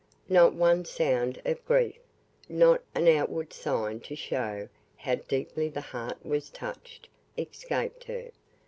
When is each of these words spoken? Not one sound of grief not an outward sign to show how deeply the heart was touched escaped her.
Not 0.27 0.53
one 0.55 0.83
sound 0.83 1.39
of 1.45 1.63
grief 1.63 1.99
not 2.49 2.81
an 2.95 3.07
outward 3.07 3.53
sign 3.53 3.99
to 3.99 4.15
show 4.15 4.67
how 4.97 5.13
deeply 5.27 5.69
the 5.69 5.79
heart 5.81 6.25
was 6.25 6.49
touched 6.49 7.07
escaped 7.37 8.05
her. 8.05 8.31